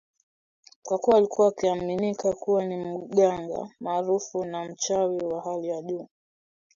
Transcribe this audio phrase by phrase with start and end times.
[0.83, 6.07] kwa kuwa alikuwa akiaminika kuwa ni mganga maarufu na mchawi wa hali ya juu